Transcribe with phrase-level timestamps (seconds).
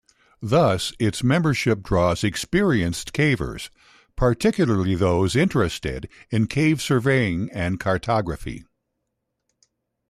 [0.41, 3.69] Thus, its membership draws experienced cavers,
[4.15, 8.63] particularly those interested in cave surveying and cartography.